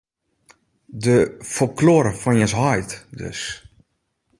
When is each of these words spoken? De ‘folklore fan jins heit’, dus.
De 1.03 1.17
‘folklore 1.53 2.11
fan 2.21 2.39
jins 2.41 2.55
heit’, 2.65 2.91
dus. 3.21 3.41